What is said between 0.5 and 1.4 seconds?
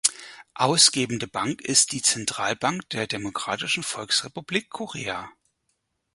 Ausgebende